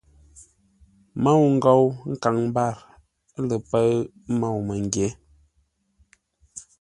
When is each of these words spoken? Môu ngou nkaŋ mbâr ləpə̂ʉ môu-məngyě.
Môu 1.23 1.41
ngou 1.55 1.85
nkaŋ 2.13 2.35
mbâr 2.49 2.75
ləpə̂ʉ 3.47 3.93
môu-məngyě. 4.39 5.07